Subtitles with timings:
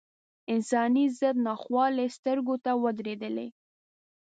[0.53, 3.47] انساني ضد ناخوالې سترګو ته ودرېدلې.